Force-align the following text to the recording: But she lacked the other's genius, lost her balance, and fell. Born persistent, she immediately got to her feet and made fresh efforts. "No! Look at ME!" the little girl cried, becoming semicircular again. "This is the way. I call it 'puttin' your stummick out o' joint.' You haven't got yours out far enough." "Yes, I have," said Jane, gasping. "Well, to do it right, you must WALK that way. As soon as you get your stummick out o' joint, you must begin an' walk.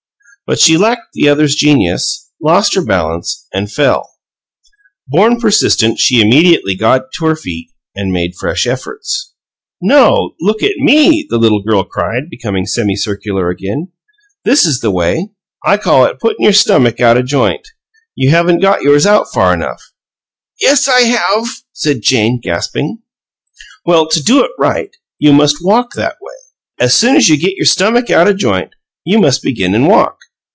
But 0.47 0.59
she 0.59 0.75
lacked 0.75 1.13
the 1.13 1.29
other's 1.29 1.55
genius, 1.55 2.29
lost 2.43 2.73
her 2.75 2.83
balance, 2.83 3.47
and 3.53 3.71
fell. 3.71 4.15
Born 5.07 5.39
persistent, 5.39 5.97
she 5.97 6.19
immediately 6.19 6.75
got 6.75 7.03
to 7.13 7.25
her 7.27 7.37
feet 7.37 7.69
and 7.95 8.11
made 8.11 8.35
fresh 8.37 8.67
efforts. 8.67 9.31
"No! 9.81 10.35
Look 10.41 10.61
at 10.61 10.73
ME!" 10.75 11.25
the 11.29 11.37
little 11.37 11.61
girl 11.63 11.85
cried, 11.85 12.29
becoming 12.29 12.65
semicircular 12.65 13.49
again. 13.49 13.93
"This 14.43 14.65
is 14.65 14.81
the 14.81 14.91
way. 14.91 15.29
I 15.65 15.77
call 15.77 16.03
it 16.03 16.19
'puttin' 16.19 16.43
your 16.43 16.51
stummick 16.51 16.99
out 16.99 17.17
o' 17.17 17.21
joint.' 17.21 17.69
You 18.15 18.31
haven't 18.31 18.59
got 18.59 18.81
yours 18.81 19.05
out 19.05 19.31
far 19.31 19.53
enough." 19.53 19.81
"Yes, 20.59 20.89
I 20.89 21.01
have," 21.03 21.47
said 21.71 22.01
Jane, 22.01 22.41
gasping. 22.43 22.99
"Well, 23.85 24.05
to 24.09 24.21
do 24.21 24.43
it 24.43 24.51
right, 24.59 24.93
you 25.17 25.31
must 25.31 25.63
WALK 25.63 25.93
that 25.93 26.17
way. 26.21 26.35
As 26.85 26.93
soon 26.93 27.15
as 27.15 27.29
you 27.29 27.37
get 27.37 27.55
your 27.55 27.65
stummick 27.65 28.09
out 28.09 28.27
o' 28.27 28.33
joint, 28.33 28.73
you 29.05 29.17
must 29.17 29.41
begin 29.43 29.73
an' 29.73 29.85
walk. 29.85 30.17